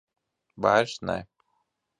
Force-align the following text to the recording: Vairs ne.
Vairs 0.65 0.97
ne. 1.11 1.19